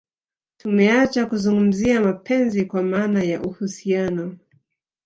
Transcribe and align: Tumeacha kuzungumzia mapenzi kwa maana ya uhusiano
Tumeacha 0.57 1.25
kuzungumzia 1.25 2.01
mapenzi 2.01 2.65
kwa 2.65 2.83
maana 2.83 3.23
ya 3.23 3.41
uhusiano 3.41 4.37